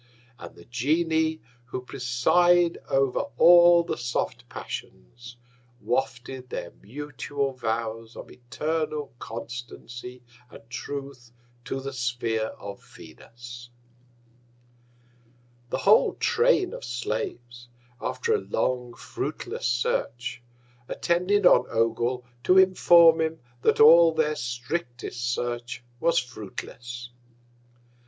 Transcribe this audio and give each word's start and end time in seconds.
And 0.39 0.55
the 0.55 0.65
Genii, 0.65 1.41
who 1.65 1.85
preside 1.85 2.79
over 2.89 3.19
all 3.37 3.83
the 3.83 3.99
soft 3.99 4.49
Passions, 4.49 5.37
wafted 5.79 6.49
their 6.49 6.71
mutual 6.81 7.53
Vows 7.53 8.15
of 8.15 8.31
eternal 8.31 9.13
Constancy 9.19 10.23
and 10.49 10.67
Truth 10.71 11.31
to 11.65 11.79
the 11.79 11.93
Sphere 11.93 12.47
of 12.57 12.83
Venus. 12.83 13.69
The 15.69 15.77
whole 15.77 16.15
Train 16.15 16.73
of 16.73 16.83
Slaves, 16.83 17.67
after 18.01 18.33
a 18.33 18.39
long 18.39 18.95
fruitless 18.95 19.67
Search, 19.67 20.41
attended 20.87 21.45
on 21.45 21.67
Ogul, 21.69 22.25
to 22.45 22.57
inform 22.57 23.21
him 23.21 23.39
that 23.61 23.79
all 23.79 24.13
their 24.15 24.35
strictest 24.35 25.31
Search 25.31 25.83
was 25.99 26.17
fruitless. 26.17 27.11